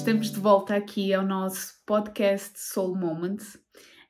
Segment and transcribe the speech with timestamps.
[0.00, 3.58] Estamos de volta aqui ao nosso podcast Soul Moments,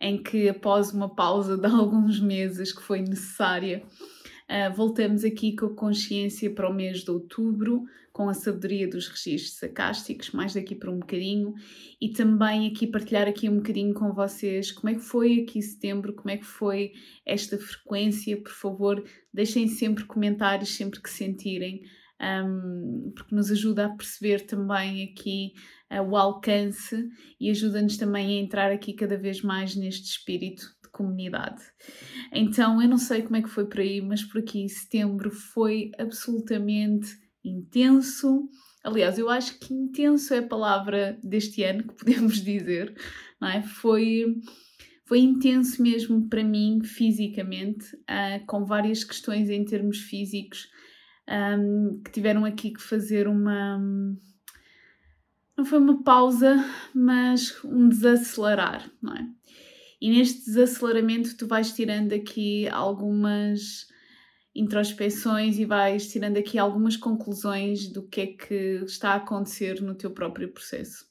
[0.00, 5.66] em que após uma pausa de alguns meses que foi necessária, uh, voltamos aqui com
[5.66, 10.76] a consciência para o mês de outubro, com a sabedoria dos registros acásticos, mais daqui
[10.76, 11.54] para um bocadinho,
[12.00, 16.14] e também aqui partilhar aqui um bocadinho com vocês como é que foi aqui setembro,
[16.14, 16.92] como é que foi
[17.26, 21.82] esta frequência, por favor, deixem sempre comentários sempre que sentirem,
[22.20, 25.54] um, porque nos ajuda a perceber também aqui
[25.90, 27.08] uh, o alcance
[27.40, 31.62] e ajuda-nos também a entrar aqui cada vez mais neste espírito de comunidade.
[32.32, 35.90] Então, eu não sei como é que foi por aí, mas por aqui setembro foi
[35.98, 37.08] absolutamente
[37.42, 38.48] intenso.
[38.84, 42.94] Aliás, eu acho que intenso é a palavra deste ano que podemos dizer,
[43.40, 43.62] não é?
[43.62, 44.36] Foi
[45.06, 50.68] foi intenso mesmo para mim fisicamente, uh, com várias questões em termos físicos
[51.30, 53.78] um, que tiveram aqui que fazer uma.
[55.56, 56.64] Não foi uma pausa,
[56.94, 59.28] mas um desacelerar, não é?
[60.00, 63.86] E neste desaceleramento tu vais tirando aqui algumas
[64.54, 69.94] introspecções e vais tirando aqui algumas conclusões do que é que está a acontecer no
[69.94, 71.06] teu próprio processo.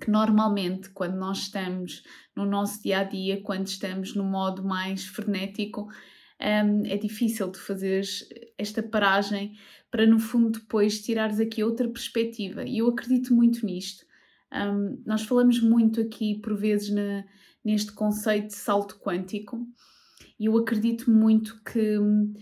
[0.00, 2.02] Que normalmente, quando nós estamos
[2.34, 5.88] no nosso dia a dia, quando estamos no modo mais frenético,
[6.42, 8.02] um, é difícil de fazer
[8.58, 9.56] esta paragem
[9.90, 12.64] para, no fundo, depois tirares aqui outra perspectiva.
[12.64, 14.04] E eu acredito muito nisto.
[14.52, 17.24] Um, nós falamos muito aqui, por vezes, na,
[17.64, 19.66] neste conceito de salto quântico,
[20.38, 22.34] e eu acredito muito que hum,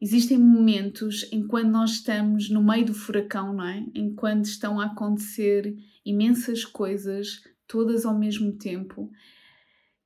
[0.00, 3.86] existem momentos em quando nós estamos no meio do furacão, não é?
[3.94, 9.10] Em quando estão a acontecer imensas coisas, todas ao mesmo tempo,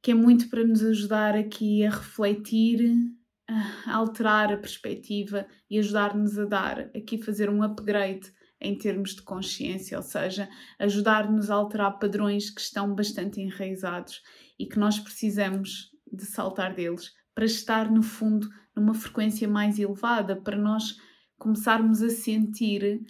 [0.00, 2.94] que é muito para nos ajudar aqui a refletir,
[3.48, 9.22] a alterar a perspectiva e ajudar-nos a dar aqui fazer um upgrade em termos de
[9.22, 10.48] consciência, ou seja,
[10.78, 14.22] ajudar-nos a alterar padrões que estão bastante enraizados
[14.58, 20.36] e que nós precisamos de saltar deles para estar no fundo numa frequência mais elevada,
[20.36, 20.96] para nós
[21.36, 23.04] começarmos a sentir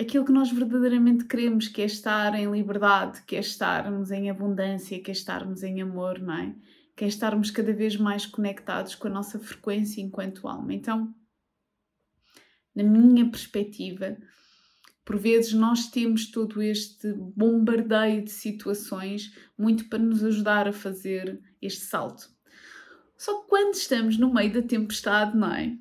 [0.00, 5.00] aquilo que nós verdadeiramente queremos, que é estar em liberdade, que é estarmos em abundância,
[5.00, 6.54] que é estarmos em amor, não é?
[6.96, 10.72] que é estarmos cada vez mais conectados com a nossa frequência enquanto alma.
[10.72, 11.12] Então,
[12.74, 14.16] na minha perspectiva,
[15.04, 21.40] por vezes nós temos todo este bombardeio de situações muito para nos ajudar a fazer
[21.60, 22.28] este salto.
[23.16, 25.76] Só que quando estamos no meio da tempestade, não é?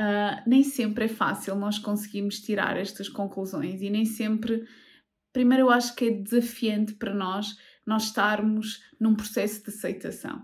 [0.00, 4.64] Uh, nem sempre é fácil nós conseguirmos tirar estas conclusões e nem sempre.
[5.30, 7.54] Primeiro, eu acho que é desafiante para nós
[7.86, 10.42] nós estarmos num processo de aceitação.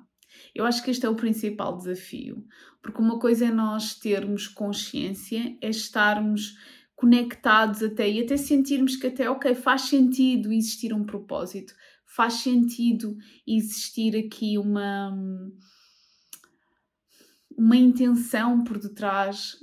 [0.54, 2.44] Eu acho que este é o principal desafio,
[2.82, 6.54] porque uma coisa é nós termos consciência, é estarmos
[6.94, 11.72] conectados até e até sentirmos que até, ok, faz sentido existir um propósito,
[12.04, 13.16] faz sentido
[13.46, 15.16] existir aqui uma
[17.56, 19.56] uma intenção por detrás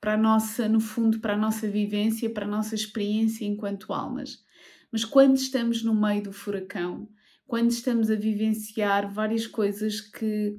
[0.00, 4.42] para a nossa, no fundo, para a nossa vivência, para a nossa experiência enquanto almas.
[4.90, 7.08] Mas quando estamos no meio do furacão,
[7.46, 10.56] quando estamos a vivenciar várias coisas que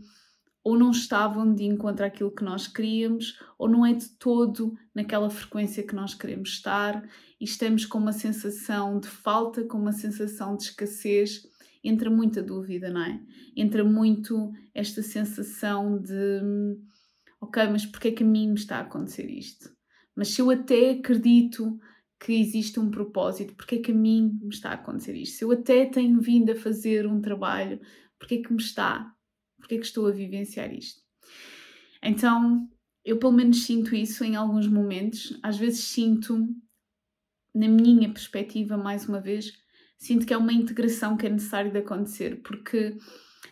[0.63, 5.29] ou não estavam de encontro àquilo que nós queríamos, ou não é de todo naquela
[5.29, 7.03] frequência que nós queremos estar,
[7.39, 11.47] e estamos com uma sensação de falta, com uma sensação de escassez,
[11.83, 13.19] entra muita dúvida, não é?
[13.55, 16.41] Entra muito esta sensação de
[17.41, 19.69] ok, mas porquê é que a mim me está a acontecer isto?
[20.15, 21.79] Mas se eu até acredito
[22.19, 25.37] que existe um propósito, porque é que a mim me está a acontecer isto?
[25.37, 27.79] Se eu até tenho vindo a fazer um trabalho,
[28.19, 29.11] porque é que me está?
[29.57, 31.01] Porque é que estou a vivenciar isto?
[32.03, 32.69] Então,
[33.03, 35.37] eu pelo menos sinto isso em alguns momentos.
[35.41, 36.47] Às vezes sinto,
[37.55, 39.51] na minha perspectiva, mais uma vez,
[40.01, 42.97] sinto que é uma integração que é necessário de acontecer, porque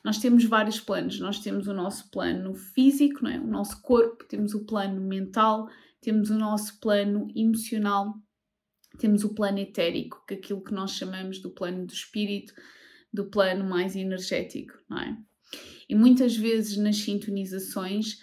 [0.03, 1.19] nós temos vários planos.
[1.19, 3.39] Nós temos o nosso plano físico, não é?
[3.39, 5.67] o nosso corpo, temos o plano mental,
[6.01, 8.13] temos o nosso plano emocional
[8.97, 12.53] temos o plano etérico, que é aquilo que nós chamamos do plano do espírito,
[13.11, 15.17] do plano mais energético, não é?
[15.87, 18.19] E muitas vezes nas sintonizações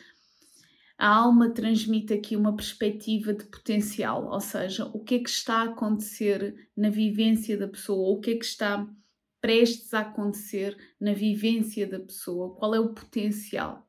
[0.99, 5.57] a alma transmite aqui uma perspectiva de potencial, ou seja, o que é que está
[5.59, 8.89] a acontecer na vivência da pessoa, o que é que está
[9.41, 13.87] prestes a acontecer na vivência da pessoa, qual é o potencial.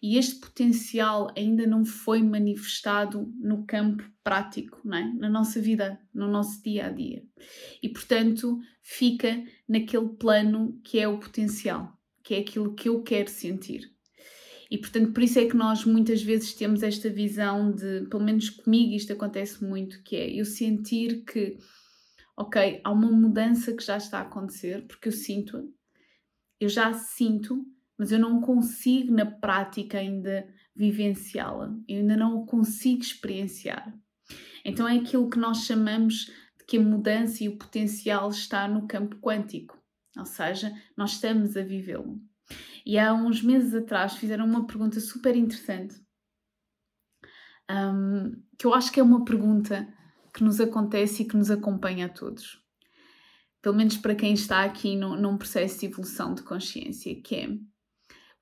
[0.00, 5.12] E este potencial ainda não foi manifestado no campo prático, é?
[5.14, 7.24] na nossa vida, no nosso dia a dia.
[7.82, 11.92] E portanto, fica naquele plano que é o potencial,
[12.22, 13.92] que é aquilo que eu quero sentir.
[14.70, 18.50] E portanto, por isso é que nós muitas vezes temos esta visão de, pelo menos
[18.50, 21.56] comigo, isto acontece muito, que é eu sentir que,
[22.36, 25.72] ok, há uma mudança que já está a acontecer, porque eu sinto,
[26.60, 27.64] eu já sinto,
[27.98, 33.92] mas eu não consigo na prática ainda vivenciá-la, eu ainda não consigo experienciar.
[34.64, 36.26] Então é aquilo que nós chamamos
[36.58, 39.82] de que a mudança e o potencial está no campo quântico,
[40.14, 42.20] ou seja, nós estamos a vivê-lo.
[42.84, 46.00] E há uns meses atrás fizeram uma pergunta super interessante,
[47.70, 49.86] um, que eu acho que é uma pergunta
[50.32, 52.62] que nos acontece e que nos acompanha a todos.
[53.60, 57.58] Pelo menos para quem está aqui num, num processo de evolução de consciência, que é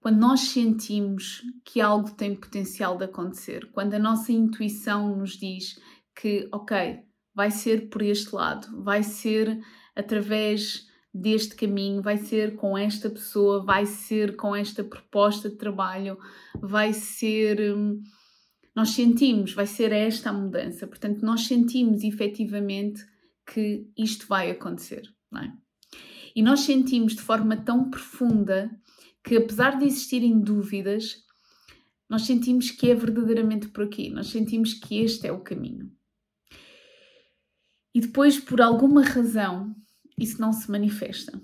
[0.06, 5.80] quando nós sentimos que algo tem potencial de acontecer, quando a nossa intuição nos diz
[6.14, 7.00] que, ok,
[7.34, 9.60] vai ser por este lado, vai ser
[9.96, 10.85] através
[11.16, 16.18] deste caminho, vai ser com esta pessoa, vai ser com esta proposta de trabalho,
[16.60, 17.60] vai ser.
[17.74, 18.02] Hum,
[18.74, 20.86] nós sentimos, vai ser esta a mudança.
[20.86, 23.02] Portanto, nós sentimos efetivamente
[23.50, 25.52] que isto vai acontecer, não é?
[26.34, 28.70] E nós sentimos de forma tão profunda
[29.24, 31.16] que, apesar de existirem dúvidas,
[32.08, 35.90] nós sentimos que é verdadeiramente por aqui, nós sentimos que este é o caminho.
[37.94, 39.74] E depois, por alguma razão,
[40.18, 41.40] isso não se manifesta.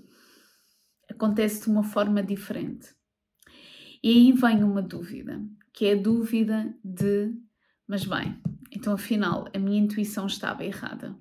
[1.09, 2.89] Acontece de uma forma diferente.
[4.01, 5.41] E aí vem uma dúvida,
[5.73, 7.33] que é a dúvida de,
[7.87, 8.41] mas bem,
[8.71, 11.17] então afinal a minha intuição estava errada.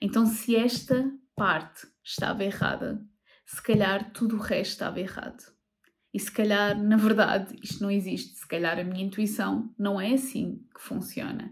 [0.00, 3.04] Então, se esta parte estava errada,
[3.46, 5.42] se calhar tudo o resto estava errado.
[6.12, 8.38] E se calhar, na verdade, isto não existe.
[8.38, 11.50] Se calhar a minha intuição não é assim que funciona.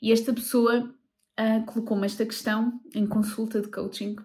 [0.00, 0.94] E esta pessoa
[1.40, 4.16] uh, colocou-me esta questão em consulta de coaching,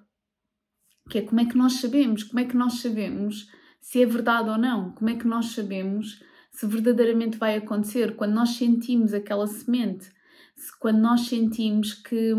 [1.09, 3.47] que é como é que nós sabemos, como é que nós sabemos
[3.79, 6.21] se é verdade ou não, como é que nós sabemos
[6.51, 10.09] se verdadeiramente vai acontecer, quando nós sentimos aquela semente,
[10.55, 12.33] se, quando nós sentimos que,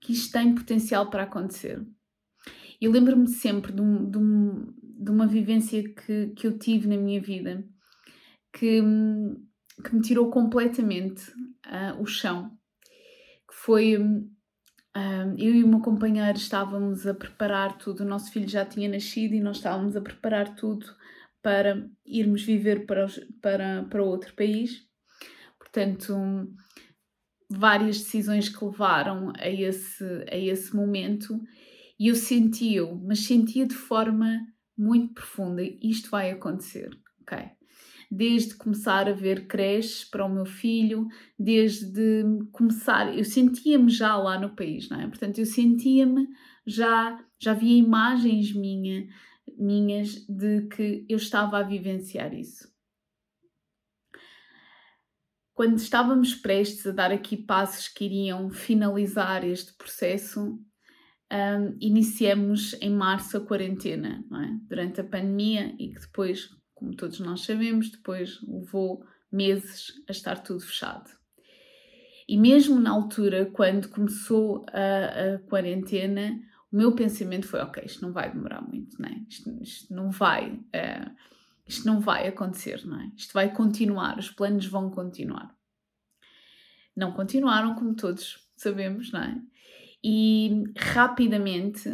[0.00, 1.84] que isto tem potencial para acontecer.
[2.80, 6.96] Eu lembro-me sempre de, um, de, um, de, uma vivência que, que eu tive na
[6.96, 7.66] minha vida
[8.52, 8.80] que,
[9.82, 12.57] que me tirou completamente uh, o chão
[13.68, 14.30] foi um,
[15.36, 19.34] eu e o meu companheiro estávamos a preparar tudo, o nosso filho já tinha nascido
[19.34, 20.86] e nós estávamos a preparar tudo
[21.42, 23.06] para irmos viver para,
[23.42, 24.86] para, para outro país.
[25.58, 26.14] Portanto,
[27.50, 31.38] várias decisões que levaram a esse, a esse momento
[32.00, 34.46] e eu sentia-o, mas sentia de forma
[34.78, 36.88] muito profunda: isto vai acontecer,
[37.20, 37.57] ok?
[38.10, 41.08] Desde começar a ver creches para o meu filho,
[41.38, 45.06] desde começar, eu sentia-me já lá no país, não é?
[45.06, 46.26] Portanto, eu sentia-me
[46.66, 49.06] já, já havia imagens minha,
[49.58, 52.68] minhas de que eu estava a vivenciar isso.
[55.54, 60.58] Quando estávamos prestes a dar aqui passos que iriam finalizar este processo,
[61.32, 64.58] um, iniciamos em março a quarentena, é?
[64.68, 66.48] durante a pandemia e que depois
[66.78, 71.10] como todos nós sabemos, depois levou meses a estar tudo fechado.
[72.28, 78.02] E mesmo na altura, quando começou a, a quarentena, o meu pensamento foi: ok, isto
[78.02, 79.24] não vai demorar muito, né?
[79.28, 80.52] isto, isto não vai.
[80.52, 81.10] Uh,
[81.66, 83.12] isto não vai acontecer, não é?
[83.14, 85.54] Isto vai continuar, os planos vão continuar.
[86.96, 89.38] Não continuaram, como todos sabemos, não é?
[90.02, 91.90] E rapidamente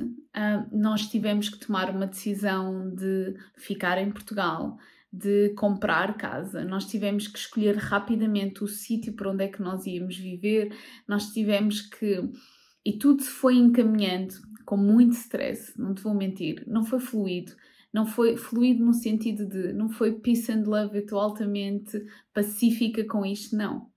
[0.72, 4.76] nós tivemos que tomar uma decisão de ficar em Portugal,
[5.12, 6.64] de comprar casa.
[6.64, 10.76] Nós tivemos que escolher rapidamente o sítio para onde é que nós íamos viver.
[11.06, 12.20] Nós tivemos que.
[12.84, 14.34] E tudo se foi encaminhando
[14.66, 16.64] com muito stress, não te vou mentir.
[16.66, 17.52] Não foi fluido.
[17.92, 19.72] Não foi fluido no sentido de.
[19.72, 21.96] Não foi peace and love, eu estou altamente
[22.32, 23.88] pacífica com isto, não.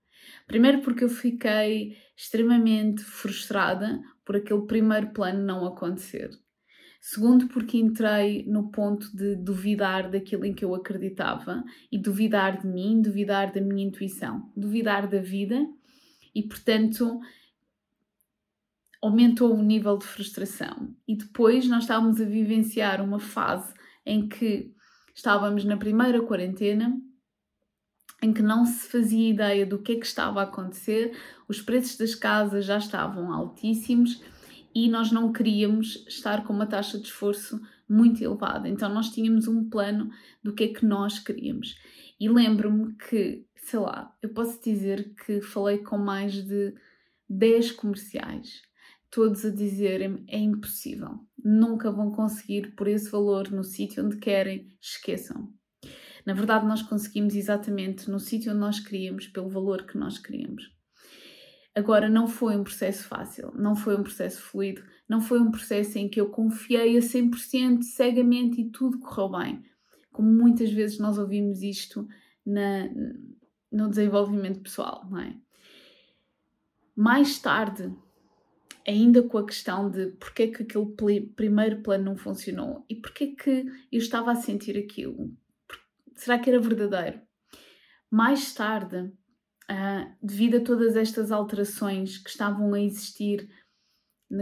[0.46, 6.30] Primeiro porque eu fiquei extremamente frustrada por aquele primeiro plano não acontecer.
[7.00, 12.66] Segundo, porque entrei no ponto de duvidar daquilo em que eu acreditava e duvidar de
[12.66, 15.64] mim, duvidar da minha intuição, duvidar da vida
[16.34, 17.20] e, portanto,
[19.00, 20.92] aumentou o nível de frustração.
[21.06, 23.72] E depois nós estávamos a vivenciar uma fase
[24.04, 24.74] em que
[25.14, 27.00] estávamos na primeira quarentena
[28.22, 31.16] em que não se fazia ideia do que é que estava a acontecer,
[31.48, 34.20] os preços das casas já estavam altíssimos
[34.74, 38.68] e nós não queríamos estar com uma taxa de esforço muito elevada.
[38.68, 40.10] Então nós tínhamos um plano
[40.42, 41.76] do que é que nós queríamos.
[42.20, 46.74] E lembro-me que, sei lá, eu posso dizer que falei com mais de
[47.28, 48.62] 10 comerciais,
[49.10, 54.76] todos a dizerem é impossível, nunca vão conseguir por esse valor no sítio onde querem,
[54.80, 55.52] esqueçam.
[56.28, 60.70] Na verdade, nós conseguimos exatamente no sítio onde nós queríamos, pelo valor que nós queríamos.
[61.74, 65.96] Agora, não foi um processo fácil, não foi um processo fluido, não foi um processo
[65.96, 69.64] em que eu confiei a 100% cegamente e tudo correu bem.
[70.12, 72.06] Como muitas vezes nós ouvimos isto
[72.44, 72.90] na,
[73.72, 75.34] no desenvolvimento pessoal, não é?
[76.94, 77.90] Mais tarde,
[78.86, 83.24] ainda com a questão de porque é que aquele primeiro plano não funcionou e porque
[83.24, 85.34] é que eu estava a sentir aquilo,
[86.18, 87.20] será que era verdadeiro?
[88.10, 89.12] Mais tarde,
[89.70, 93.48] uh, devido a todas estas alterações que estavam a existir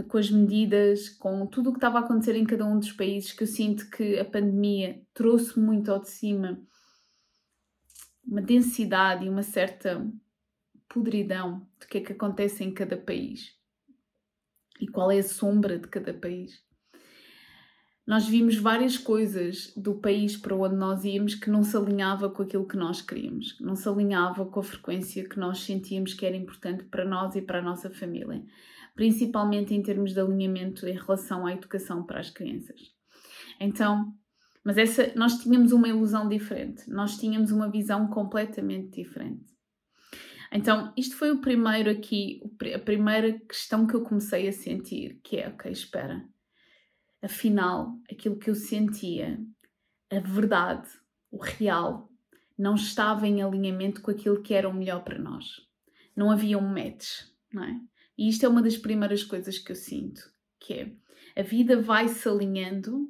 [0.09, 3.31] com as medidas, com tudo o que estava a acontecer em cada um dos países,
[3.31, 6.61] que eu sinto que a pandemia trouxe muito ao de cima
[8.25, 10.05] uma densidade e uma certa
[10.89, 13.55] podridão do que é que acontece em cada país
[14.79, 16.61] e qual é a sombra de cada país
[18.07, 22.41] nós vimos várias coisas do país para onde nós íamos que não se alinhava com
[22.41, 26.37] aquilo que nós queríamos, não se alinhava com a frequência que nós sentíamos que era
[26.37, 28.41] importante para nós e para a nossa família,
[28.95, 32.79] principalmente em termos de alinhamento em relação à educação para as crianças.
[33.59, 34.13] Então,
[34.63, 39.45] mas essa nós tínhamos uma ilusão diferente, nós tínhamos uma visão completamente diferente.
[40.49, 42.41] Então, isto foi o primeiro aqui,
[42.73, 46.23] a primeira questão que eu comecei a sentir, que é, ok, espera,
[47.21, 49.39] afinal, aquilo que eu sentia,
[50.09, 50.89] a verdade,
[51.31, 52.09] o real,
[52.57, 55.61] não estava em alinhamento com aquilo que era o melhor para nós.
[56.15, 57.79] Não havia um match, não é?
[58.17, 60.21] E isto é uma das primeiras coisas que eu sinto,
[60.59, 60.95] que é
[61.35, 63.07] a vida vai se alinhando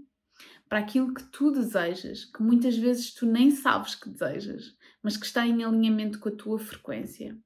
[0.67, 5.25] para aquilo que tu desejas, que muitas vezes tu nem sabes que desejas, mas que
[5.25, 7.37] está em alinhamento com a tua frequência.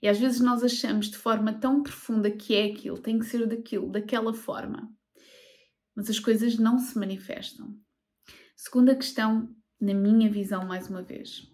[0.00, 3.46] E às vezes nós achamos de forma tão profunda que é aquilo, tem que ser
[3.46, 4.90] daquilo, daquela forma
[6.00, 7.78] mas as coisas não se manifestam.
[8.56, 11.46] Segunda questão, na minha visão, mais uma vez.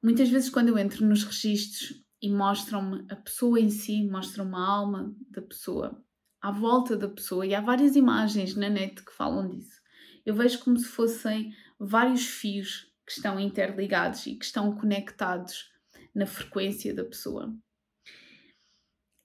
[0.00, 4.60] Muitas vezes, quando eu entro nos registros e mostram-me a pessoa em si, mostram-me a
[4.60, 6.00] alma da pessoa,
[6.40, 9.82] à volta da pessoa, e há várias imagens na net que falam disso,
[10.24, 15.68] eu vejo como se fossem vários fios que estão interligados e que estão conectados
[16.14, 17.52] na frequência da pessoa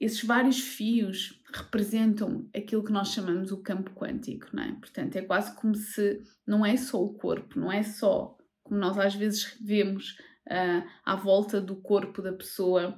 [0.01, 4.73] esses vários fios representam aquilo que nós chamamos o campo quântico, não é?
[4.73, 8.97] Portanto, é quase como se não é só o corpo, não é só como nós
[8.97, 10.17] às vezes vemos
[10.47, 12.97] uh, à volta do corpo da pessoa,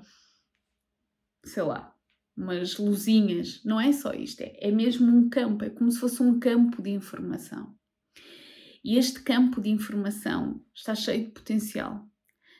[1.44, 1.94] sei lá,
[2.38, 3.62] umas luzinhas.
[3.66, 6.82] Não é só isto, é, é mesmo um campo, é como se fosse um campo
[6.82, 7.76] de informação.
[8.82, 12.08] E este campo de informação está cheio de potencial,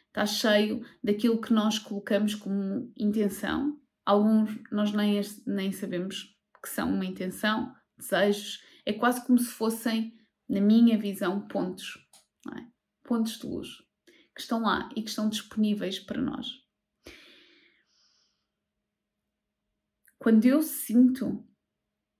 [0.08, 6.94] está cheio daquilo que nós colocamos como intenção Alguns nós nem, nem sabemos que são
[6.94, 10.14] uma intenção, desejos, é quase como se fossem,
[10.48, 11.98] na minha visão, pontos,
[12.56, 12.66] é?
[13.04, 13.70] pontos de luz,
[14.36, 16.48] que estão lá e que estão disponíveis para nós.
[20.20, 21.46] Quando eu sinto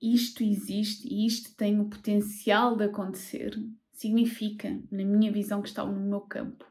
[0.00, 3.54] isto existe e isto tem o potencial de acontecer,
[3.92, 6.70] significa, na minha visão, que está no meu campo.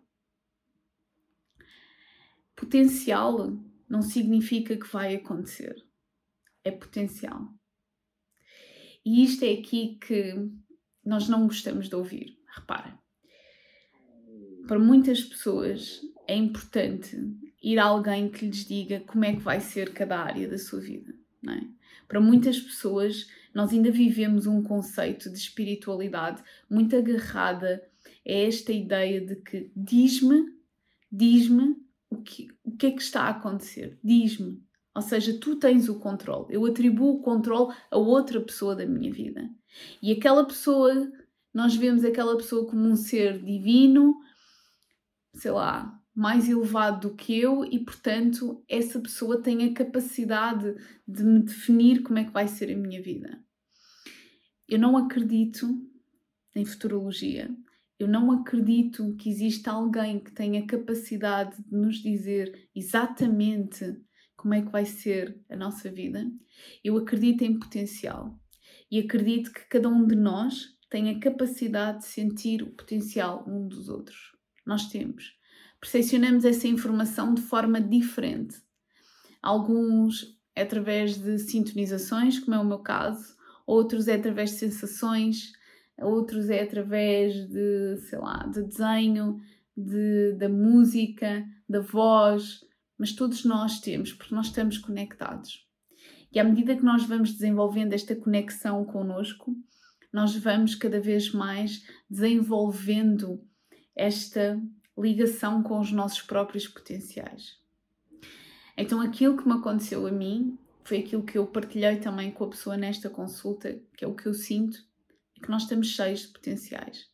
[2.55, 3.60] Potencial
[3.90, 5.75] não significa que vai acontecer.
[6.63, 7.54] É potencial.
[9.06, 10.50] E isto é aqui que
[11.06, 12.38] nós não gostamos de ouvir.
[12.48, 12.98] Repara.
[14.68, 17.18] Para muitas pessoas é importante
[17.62, 20.80] ir a alguém que lhes diga como é que vai ser cada área da sua
[20.80, 21.13] vida.
[21.50, 21.68] É?
[22.08, 27.84] Para muitas pessoas, nós ainda vivemos um conceito de espiritualidade muito agarrada
[28.25, 30.46] a esta ideia de que diz-me,
[31.12, 31.75] diz-me
[32.13, 34.00] o que, o que é que está a acontecer?
[34.03, 34.62] Diz-me.
[34.96, 36.53] Ou seja, tu tens o controle.
[36.53, 39.50] Eu atribuo o controle a outra pessoa da minha vida.
[40.01, 41.12] E aquela pessoa,
[41.53, 44.15] nós vemos aquela pessoa como um ser divino,
[45.34, 50.75] sei lá, mais elevado do que eu, e portanto, essa pessoa tem a capacidade
[51.08, 53.43] de me definir como é que vai ser a minha vida.
[54.67, 55.67] Eu não acredito
[56.55, 57.50] em futurologia.
[58.03, 63.95] Eu não acredito que exista alguém que tenha capacidade de nos dizer exatamente
[64.36, 66.29] como é que vai ser a nossa vida.
[66.83, 68.38] Eu acredito em potencial
[68.91, 73.69] e acredito que cada um de nós tem a capacidade de sentir o potencial um
[73.69, 74.33] dos outros.
[74.65, 75.38] Nós temos.
[75.79, 78.57] Percepcionamos essa informação de forma diferente.
[79.41, 83.33] Alguns é através de sintonizações, como é o meu caso,
[83.65, 85.53] outros é através de sensações,
[86.00, 89.40] outros é através de, sei lá, de desenho,
[89.76, 92.62] de, da música, da voz,
[92.98, 95.68] mas todos nós temos, porque nós estamos conectados.
[96.32, 99.56] E à medida que nós vamos desenvolvendo esta conexão connosco,
[100.12, 103.42] nós vamos cada vez mais desenvolvendo
[103.96, 104.60] esta
[104.98, 107.60] ligação com os nossos próprios potenciais.
[108.78, 112.50] Então, aquilo que me aconteceu a mim foi aquilo que eu partilhei também com a
[112.50, 114.84] pessoa nesta consulta, que é o que eu sinto,
[115.44, 117.08] que nós estamos cheios de potenciais.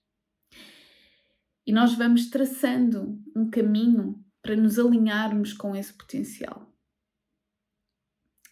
[1.66, 6.72] E nós vamos traçando um caminho para nos alinharmos com esse potencial.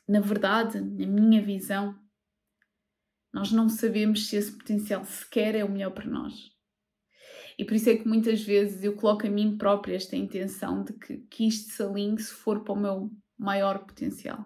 [0.08, 1.98] Na verdade, na minha visão,
[3.34, 6.34] nós não sabemos se esse potencial sequer é o melhor para nós.
[7.58, 10.94] E por isso é que muitas vezes eu coloco a mim própria esta intenção de
[10.94, 14.46] que, que isto se alinhe se for para o meu maior potencial,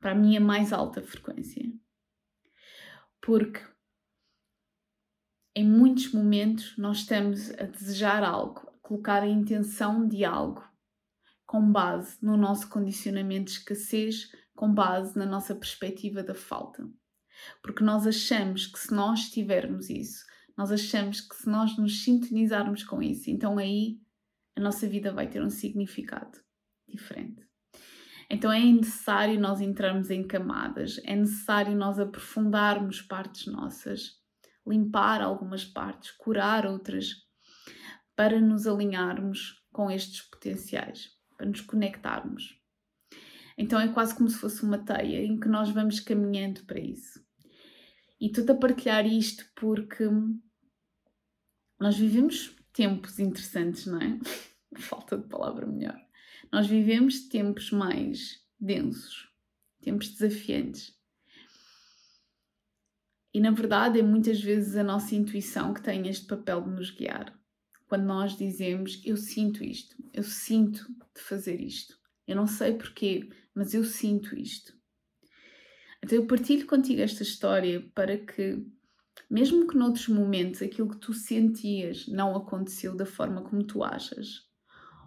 [0.00, 1.62] para a minha mais alta frequência.
[3.20, 3.60] Porque
[5.56, 10.62] em muitos momentos nós estamos a desejar algo, a colocar a intenção de algo
[11.46, 16.86] com base no nosso condicionamento de escassez, com base na nossa perspectiva da falta.
[17.62, 20.26] Porque nós achamos que se nós tivermos isso,
[20.58, 23.98] nós achamos que se nós nos sintonizarmos com isso, então aí
[24.54, 26.38] a nossa vida vai ter um significado
[26.86, 27.46] diferente.
[28.28, 34.25] Então é necessário nós entrarmos em camadas, é necessário nós aprofundarmos partes nossas
[34.66, 37.26] limpar algumas partes, curar outras,
[38.14, 42.58] para nos alinharmos com estes potenciais, para nos conectarmos.
[43.58, 47.24] Então é quase como se fosse uma teia em que nós vamos caminhando para isso.
[48.20, 50.04] E estou-te a partilhar isto porque
[51.78, 54.18] nós vivemos tempos interessantes, não é?
[54.76, 55.98] Falta de palavra melhor.
[56.52, 59.28] Nós vivemos tempos mais densos,
[59.82, 60.94] tempos desafiantes.
[63.36, 66.90] E na verdade é muitas vezes a nossa intuição que tem este papel de nos
[66.90, 67.38] guiar.
[67.86, 71.98] Quando nós dizemos eu sinto isto, eu sinto de fazer isto.
[72.26, 74.72] Eu não sei porquê, mas eu sinto isto.
[76.02, 78.66] Então eu partilho contigo esta história para que,
[79.28, 84.46] mesmo que noutros momentos aquilo que tu sentias não aconteceu da forma como tu achas,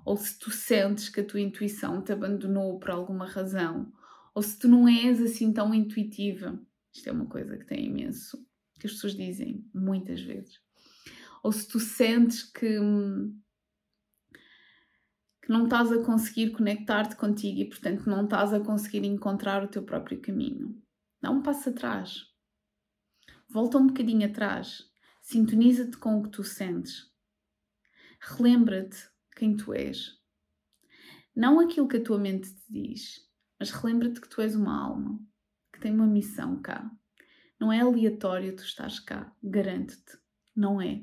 [0.06, 3.92] ou se tu sentes que a tua intuição te abandonou por alguma razão,
[4.36, 6.62] ou se tu não és assim tão intuitiva,
[6.94, 8.38] isto é uma coisa que tem imenso,
[8.80, 10.60] que as pessoas dizem muitas vezes.
[11.44, 12.78] Ou se tu sentes que,
[15.42, 19.68] que não estás a conseguir conectar-te contigo e, portanto, não estás a conseguir encontrar o
[19.68, 20.82] teu próprio caminho,
[21.22, 22.26] dá um passo atrás.
[23.50, 24.90] Volta um bocadinho atrás.
[25.22, 27.10] Sintoniza-te com o que tu sentes.
[28.20, 28.98] Relembra-te
[29.36, 30.18] quem tu és.
[31.36, 35.20] Não aquilo que a tua mente te diz, mas relembra-te que tu és uma alma
[35.80, 36.92] que tem uma missão cá.
[37.58, 40.18] Não é aleatório tu estás cá, garanto-te.
[40.54, 41.02] Não é.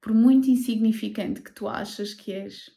[0.00, 2.70] Por muito insignificante que tu achas que és,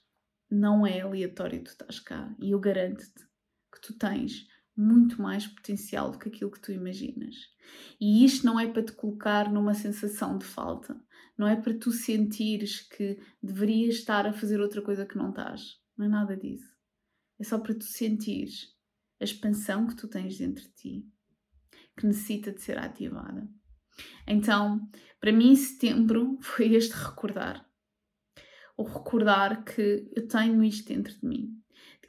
[0.50, 2.36] não é aleatório tu estás cá.
[2.40, 3.28] E eu garanto-te
[3.72, 7.36] que tu tens muito mais potencial do que aquilo que tu imaginas.
[8.02, 11.00] E isto não é para te colocar numa sensação de falta,
[11.38, 15.80] não é para tu sentires que deverias estar a fazer outra coisa que não estás.
[15.96, 16.76] Não é nada disso.
[17.40, 18.79] É só para tu sentires
[19.20, 21.06] a expansão que tu tens dentro de ti,
[21.98, 23.48] que necessita de ser ativada.
[24.28, 24.88] Então,
[25.20, 27.68] para mim, setembro foi este recordar.
[28.78, 31.60] O recordar que eu tenho isto dentro de mim,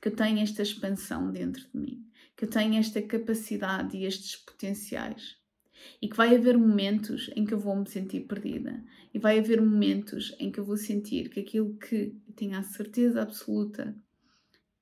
[0.00, 4.36] que eu tenho esta expansão dentro de mim, que eu tenho esta capacidade e estes
[4.36, 5.36] potenciais.
[6.00, 9.60] E que vai haver momentos em que eu vou me sentir perdida, e vai haver
[9.60, 13.96] momentos em que eu vou sentir que aquilo que eu tinha a certeza absoluta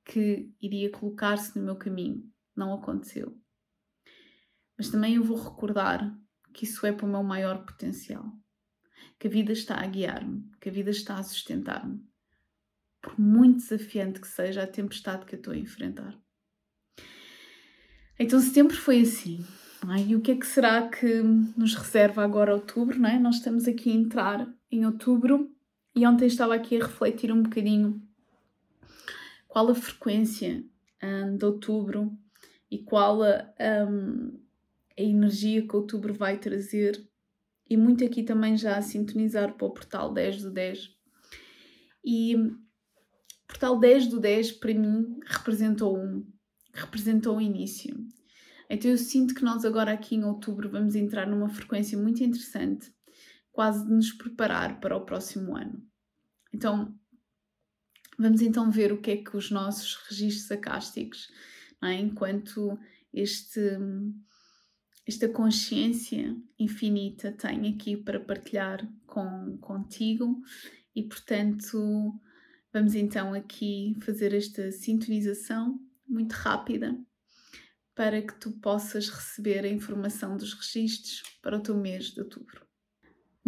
[0.09, 2.25] que iria colocar-se no meu caminho.
[2.57, 3.39] Não aconteceu.
[4.77, 6.19] Mas também eu vou recordar
[6.55, 8.25] que isso é para o meu maior potencial.
[9.19, 12.03] Que a vida está a guiar-me, que a vida está a sustentar-me.
[13.03, 16.19] Por muito desafiante que seja a tempestade que eu estou a enfrentar.
[18.19, 19.45] Então setembro foi assim.
[20.07, 21.23] E o que é que será que
[21.57, 22.99] nos reserva agora outubro?
[22.99, 23.19] Não é?
[23.19, 25.55] Nós estamos aqui a entrar em outubro
[25.95, 28.08] e ontem estava aqui a refletir um bocadinho
[29.49, 30.65] qual a frequência
[31.03, 32.17] um, de outubro
[32.71, 33.53] e qual a,
[33.89, 34.39] um,
[34.97, 37.03] a energia que outubro vai trazer.
[37.69, 40.91] E muito aqui também já a sintonizar para o portal 10 do 10.
[42.05, 42.37] E
[43.47, 46.27] portal 10 do 10 para mim representou um,
[46.75, 47.97] representou o início.
[48.71, 52.93] Então eu sinto que nós agora aqui em outubro vamos entrar numa frequência muito interessante,
[53.51, 55.83] quase de nos preparar para o próximo ano.
[56.53, 56.95] Então
[58.19, 61.29] Vamos então ver o que é que os nossos registros acásticos,
[61.83, 61.95] é?
[61.95, 62.77] enquanto
[63.15, 63.61] este,
[65.07, 70.43] esta consciência infinita tem aqui para partilhar com, contigo
[70.97, 72.13] e, portanto,
[72.73, 75.79] vamos então aqui fazer esta sintonização
[76.09, 76.99] muito rápida
[77.95, 82.68] para que tu possas receber a informação dos registros para o teu mês de outubro.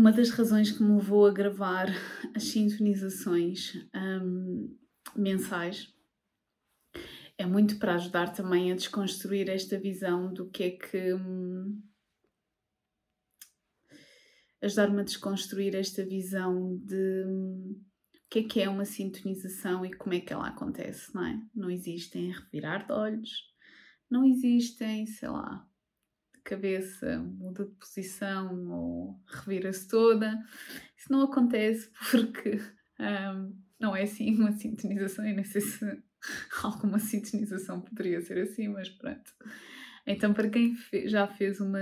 [0.00, 1.88] Uma das razões que me levou a gravar
[2.34, 4.74] as sintonizações um,
[5.14, 5.92] mensais
[7.36, 11.12] é muito para ajudar também a desconstruir esta visão do que é que.
[11.12, 11.82] Um,
[14.62, 19.92] ajudar-me a desconstruir esta visão de um, o que é que é uma sintonização e
[19.92, 21.38] como é que ela acontece, não é?
[21.54, 23.30] Não existem revirar de olhos,
[24.10, 25.69] não existem, sei lá,
[26.50, 30.36] cabeça muda de posição ou revira-se toda.
[30.96, 32.60] Isso não acontece porque
[32.98, 36.02] um, não é assim uma sintonização e nem sei se
[36.62, 39.32] alguma sintonização poderia ser assim, mas pronto.
[40.06, 40.74] Então, para quem
[41.06, 41.78] já fez uma,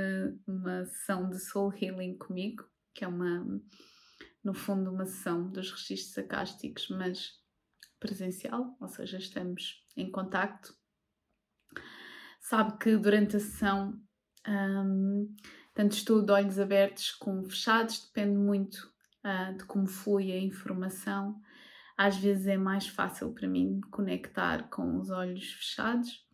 [0.47, 3.47] uma sessão de Soul Healing comigo, que é uma,
[4.45, 7.31] no fundo, uma sessão dos registros acásticos, mas
[7.99, 10.75] presencial, ou seja, estamos em contacto,
[12.41, 13.99] sabe que durante a sessão
[14.49, 15.35] um,
[15.75, 18.93] tanto estou de olhos abertos como fechados, depende muito
[19.25, 21.41] uh, de como flui a informação.
[21.97, 26.27] Às vezes é mais fácil para mim conectar com os olhos fechados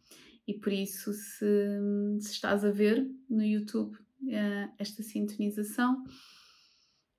[0.46, 1.46] e por isso, se,
[2.20, 6.04] se estás a ver no YouTube uh, esta sintonização,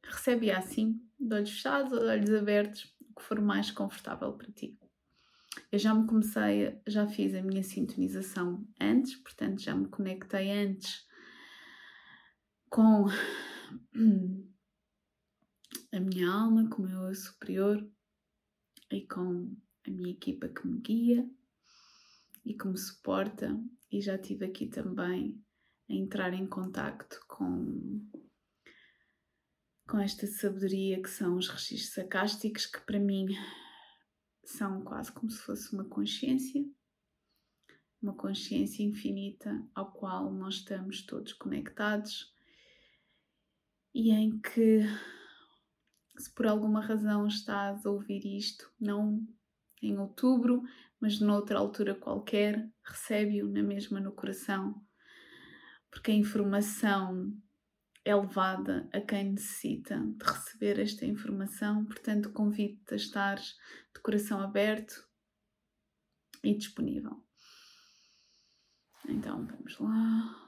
[0.03, 4.51] recebe-a assim, de olhos fechados ou de olhos abertos, o que for mais confortável para
[4.51, 4.77] ti.
[5.76, 11.06] Eu já me comecei, já fiz a minha sintonização antes, portanto já me conectei antes
[12.70, 13.08] com
[15.94, 17.86] a minha alma, com o meu eu superior
[18.90, 19.54] e com
[19.86, 21.30] a minha equipa que me guia
[22.46, 23.62] e que me suporta.
[23.92, 25.38] E já tive aqui também
[25.90, 28.02] a entrar em contacto com
[29.90, 33.28] com esta sabedoria que são os registros sacásticos que para mim
[34.45, 36.63] são quase como se fosse uma consciência,
[38.01, 42.34] uma consciência infinita ao qual nós estamos todos conectados
[43.93, 44.81] e em que,
[46.17, 49.25] se por alguma razão estás a ouvir isto, não
[49.81, 50.62] em outubro,
[50.99, 54.81] mas noutra altura qualquer, recebe-o na mesma no coração,
[55.89, 57.34] porque a informação
[58.06, 64.39] é levada a quem necessita de receber esta informação, portanto, convido-te a estar de coração
[64.39, 65.10] aberto
[66.44, 67.24] e disponível.
[69.10, 70.44] Então, vamos lá.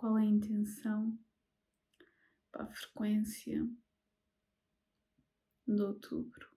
[0.00, 1.14] Qual é a intenção
[2.50, 3.68] para a frequência
[5.68, 6.48] de outubro,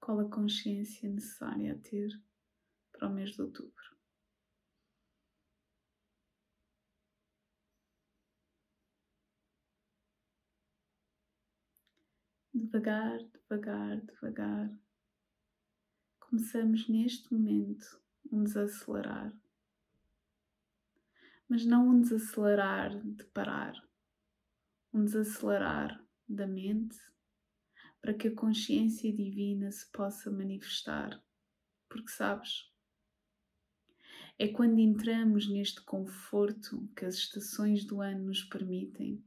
[0.00, 2.08] qual a consciência necessária a ter
[2.92, 3.94] para o mês de outubro.
[12.54, 14.74] Devagar, devagar, devagar,
[16.20, 19.43] começamos neste momento um desacelerar
[21.48, 23.74] mas não um desacelerar de parar,
[24.92, 26.96] um desacelerar da mente
[28.00, 31.22] para que a consciência divina se possa manifestar.
[31.88, 32.70] Porque sabes,
[34.38, 39.24] é quando entramos neste conforto que as estações do ano nos permitem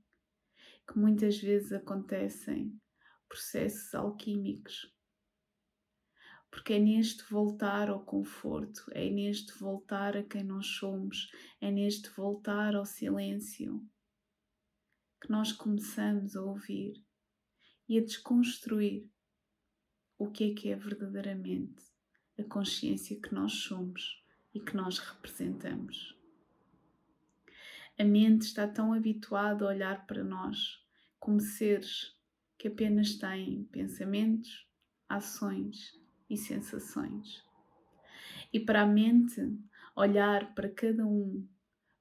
[0.88, 2.80] que muitas vezes acontecem
[3.28, 4.94] processos alquímicos
[6.58, 11.30] porque é neste voltar ao conforto, é neste voltar a quem nós somos,
[11.62, 13.88] é neste voltar ao silêncio
[15.22, 17.00] que nós começamos a ouvir
[17.88, 19.08] e a desconstruir
[20.18, 21.84] o que é que é verdadeiramente
[22.40, 26.18] a consciência que nós somos e que nós representamos.
[28.00, 30.84] A mente está tão habituada a olhar para nós
[31.20, 32.18] como seres
[32.58, 34.68] que apenas têm pensamentos,
[35.08, 35.96] ações
[36.30, 37.44] e sensações.
[38.52, 39.42] E para a mente,
[39.96, 41.48] olhar para cada um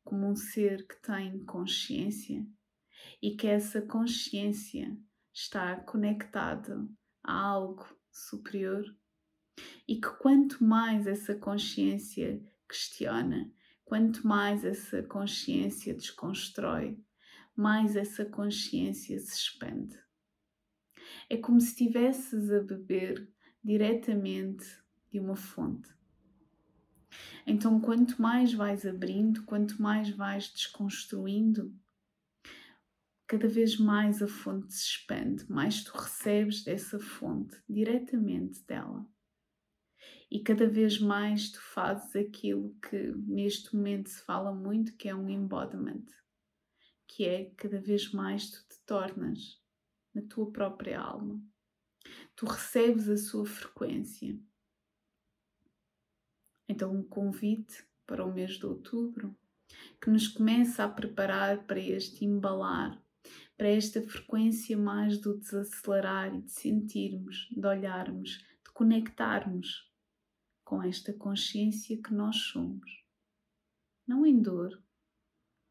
[0.04, 2.46] como um ser que tem consciência
[3.20, 4.96] e que essa consciência
[5.32, 6.88] está conectada
[7.22, 8.84] a algo superior,
[9.88, 13.50] E que quanto mais essa consciência questiona,
[13.84, 16.98] quanto mais essa consciência desconstrói,
[17.54, 19.96] mais essa consciência se expande.
[21.28, 23.32] É como se estivesses a beber
[23.66, 24.64] diretamente
[25.10, 25.92] de uma fonte.
[27.44, 31.74] Então, quanto mais vais abrindo, quanto mais vais desconstruindo,
[33.26, 39.04] cada vez mais a fonte se expande, mais tu recebes dessa fonte, diretamente dela.
[40.30, 45.14] E cada vez mais tu fazes aquilo que neste momento se fala muito, que é
[45.14, 46.06] um embodiment,
[47.08, 49.60] que é cada vez mais tu te tornas
[50.14, 51.42] na tua própria alma.
[52.34, 54.38] Tu recebes a sua frequência.
[56.68, 59.36] Então, um convite para o mês de outubro
[60.00, 63.00] que nos começa a preparar para este embalar
[63.56, 69.90] para esta frequência mais do desacelerar e de sentirmos, de olharmos, de conectarmos
[70.62, 73.04] com esta consciência que nós somos.
[74.06, 74.82] Não em dor,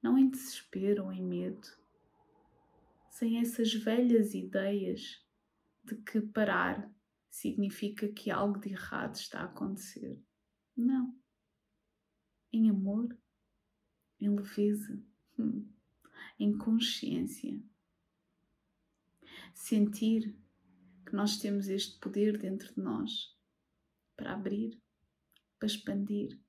[0.02, 1.68] não em desespero ou em medo,
[3.10, 5.24] sem essas velhas ideias
[5.86, 6.92] de que parar
[7.30, 10.22] significa que algo de errado está a acontecer.
[10.76, 11.18] Não.
[12.52, 13.18] Em amor,
[14.20, 15.02] em leveza,
[16.40, 17.62] em consciência
[19.54, 20.38] sentir
[21.06, 23.36] que nós temos este poder dentro de nós
[24.16, 24.82] para abrir,
[25.58, 26.40] para expandir.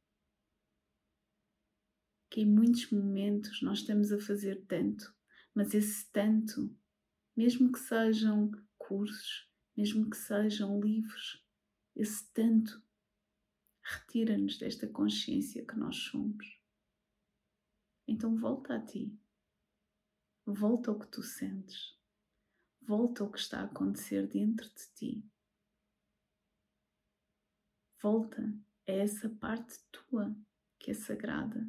[2.31, 5.14] Que em muitos momentos nós estamos a fazer tanto,
[5.55, 6.75] mas esse tanto,
[7.37, 8.51] mesmo que sejam
[8.87, 11.44] cursos, mesmo que sejam livros,
[11.94, 12.83] esse tanto
[13.83, 16.61] retira-nos desta consciência que nós somos.
[18.07, 19.18] Então volta a ti.
[20.44, 21.99] Volta ao que tu sentes.
[22.81, 25.31] Volta ao que está a acontecer dentro de ti.
[28.01, 28.42] Volta
[28.87, 30.37] a essa parte tua
[30.79, 31.68] que é sagrada,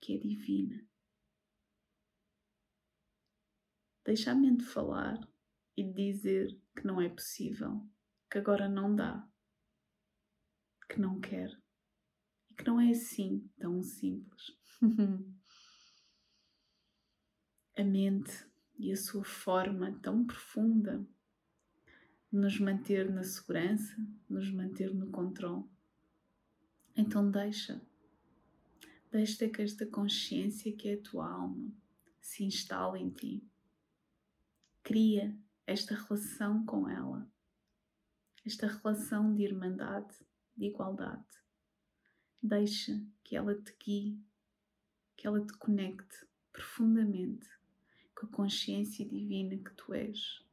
[0.00, 0.86] que é divina.
[4.04, 5.29] Deixa a mente falar
[5.80, 7.82] e dizer que não é possível,
[8.30, 9.26] que agora não dá,
[10.86, 11.50] que não quer
[12.50, 14.54] e que não é assim tão simples.
[17.74, 18.46] a mente
[18.78, 21.02] e a sua forma tão profunda
[22.30, 23.96] nos manter na segurança,
[24.28, 25.64] nos manter no controle.
[26.94, 27.80] Então deixa,
[29.10, 31.72] deixa que esta consciência que é a tua alma
[32.20, 33.42] se instale em ti.
[34.82, 35.34] Cria
[35.70, 37.30] esta relação com ela,
[38.44, 40.16] esta relação de irmandade,
[40.56, 41.24] de igualdade.
[42.42, 44.20] Deixa que ela te guie,
[45.16, 47.48] que ela te conecte profundamente
[48.16, 50.44] com a consciência divina que tu és.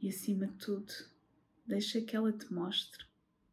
[0.00, 0.92] E acima de tudo,
[1.64, 3.06] deixa que ela te mostre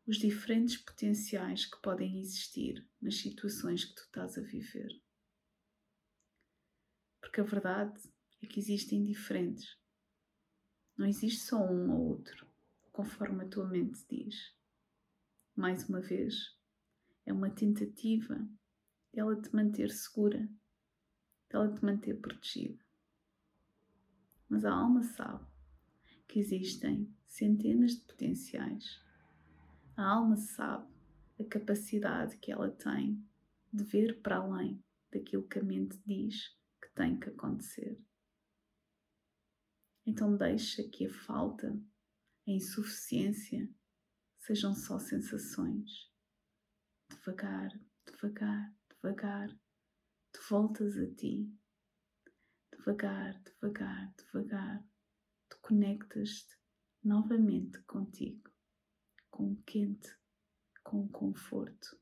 [0.07, 4.99] os diferentes potenciais que podem existir nas situações que tu estás a viver.
[7.32, 7.98] Porque a verdade
[8.41, 9.78] é que existem diferentes.
[10.98, 12.46] Não existe só um ou outro,
[12.91, 14.54] conforme a tua mente diz.
[15.56, 16.54] Mais uma vez,
[17.26, 18.46] é uma tentativa
[19.13, 20.46] dela te manter segura,
[21.50, 22.84] dela te manter protegida.
[24.50, 25.48] Mas a alma sabe
[26.28, 29.02] que existem centenas de potenciais.
[29.96, 30.86] A alma sabe
[31.39, 33.26] a capacidade que ela tem
[33.72, 36.60] de ver para além daquilo que a mente diz
[36.95, 37.99] tem que acontecer.
[40.06, 41.67] Então deixa que a falta,
[42.47, 43.69] a insuficiência,
[44.39, 46.12] sejam só sensações.
[47.10, 47.69] Devagar,
[48.06, 49.49] devagar, devagar,
[50.32, 51.54] tu voltas a ti.
[52.75, 54.84] Devagar, devagar, devagar,
[55.49, 56.58] tu conectas-te
[57.04, 58.49] novamente contigo,
[59.30, 60.10] com o quente,
[60.84, 61.99] com o conforto,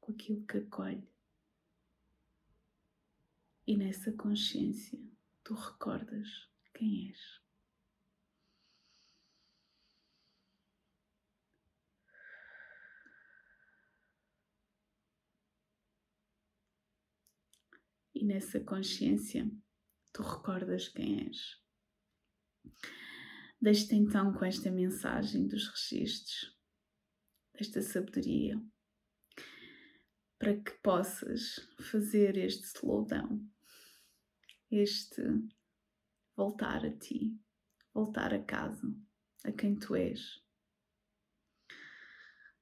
[0.00, 1.08] com aquilo que acolhe.
[3.70, 4.98] E nessa consciência
[5.44, 6.26] tu recordas
[6.74, 7.40] quem és.
[18.12, 19.48] e nessa consciência
[20.12, 21.62] tu recordas quem és.
[23.60, 26.58] Deixe-te então com esta mensagem dos registros,
[27.54, 28.60] desta sabedoria,
[30.40, 33.48] para que possas fazer este slowdown,
[34.70, 35.22] este
[36.36, 37.36] voltar a ti,
[37.92, 38.94] voltar a casa,
[39.44, 40.40] a quem tu és.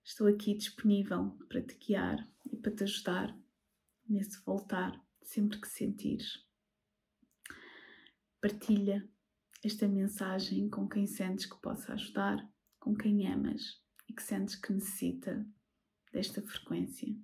[0.02, 3.38] Estou aqui disponível para te guiar e para te ajudar
[4.08, 6.44] nesse voltar sempre que sentires.
[8.40, 9.06] Partilha
[9.62, 14.72] esta mensagem com quem sentes que possa ajudar, com quem amas e que sentes que
[14.72, 15.46] necessita
[16.12, 17.14] desta frequência.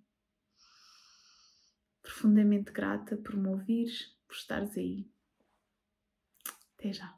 [2.03, 5.07] Profundamente grata por me ouvires, por estares aí.
[6.77, 7.15] Até já.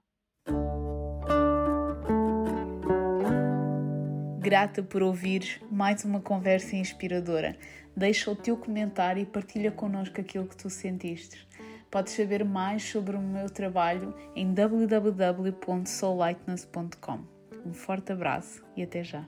[4.38, 7.59] Grata por ouvires mais uma conversa inspiradora.
[7.96, 11.48] Deixa o teu comentário e partilha connosco aquilo que tu sentiste.
[11.90, 17.24] Podes saber mais sobre o meu trabalho em www.soullightness.com.
[17.64, 19.26] Um forte abraço e até já!